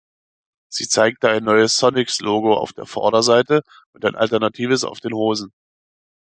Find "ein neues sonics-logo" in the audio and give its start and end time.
1.29-2.55